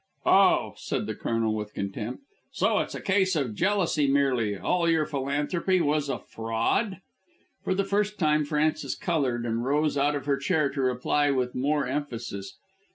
"Oh," 0.25 0.73
said 0.77 1.05
the 1.05 1.13
Colonel 1.13 1.53
with 1.53 1.75
contempt, 1.75 2.23
"so 2.53 2.79
it's 2.79 2.95
a 2.95 3.01
case 3.01 3.35
of 3.35 3.53
jealousy 3.53 4.07
merely. 4.07 4.57
All 4.57 4.89
your 4.89 5.05
philanthropy 5.05 5.79
was 5.79 6.09
a 6.09 6.17
fraud?" 6.17 7.01
For 7.63 7.75
the 7.75 7.83
first 7.85 8.17
time 8.17 8.43
Frances 8.43 8.95
coloured 8.95 9.45
and 9.45 9.63
rose 9.63 9.99
out 9.99 10.15
of 10.15 10.25
her 10.25 10.37
chair 10.37 10.69
to 10.71 10.81
reply 10.81 11.29
with 11.29 11.53
more 11.53 11.85
emphasis. 11.85 12.57